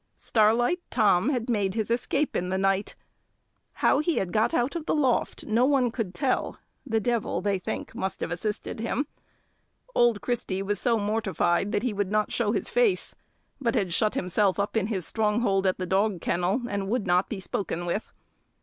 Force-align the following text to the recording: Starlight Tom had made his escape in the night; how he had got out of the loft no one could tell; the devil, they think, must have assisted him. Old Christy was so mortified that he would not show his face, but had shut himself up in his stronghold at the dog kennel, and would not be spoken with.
Starlight 0.15 0.79
Tom 0.89 1.29
had 1.29 1.47
made 1.47 1.75
his 1.75 1.91
escape 1.91 2.35
in 2.35 2.49
the 2.49 2.57
night; 2.57 2.95
how 3.85 3.99
he 3.99 4.15
had 4.17 4.33
got 4.33 4.51
out 4.51 4.75
of 4.75 4.87
the 4.87 4.95
loft 4.95 5.45
no 5.45 5.63
one 5.63 5.91
could 5.91 6.15
tell; 6.15 6.57
the 6.87 6.99
devil, 6.99 7.39
they 7.39 7.59
think, 7.59 7.93
must 7.93 8.19
have 8.21 8.31
assisted 8.31 8.79
him. 8.79 9.05
Old 9.93 10.19
Christy 10.19 10.63
was 10.63 10.79
so 10.79 10.97
mortified 10.97 11.71
that 11.71 11.83
he 11.83 11.93
would 11.93 12.09
not 12.09 12.31
show 12.31 12.51
his 12.51 12.67
face, 12.67 13.13
but 13.59 13.75
had 13.75 13.93
shut 13.93 14.15
himself 14.15 14.57
up 14.57 14.75
in 14.75 14.87
his 14.87 15.05
stronghold 15.05 15.67
at 15.67 15.77
the 15.77 15.85
dog 15.85 16.19
kennel, 16.19 16.63
and 16.67 16.89
would 16.89 17.05
not 17.05 17.29
be 17.29 17.39
spoken 17.39 17.85
with. 17.85 18.11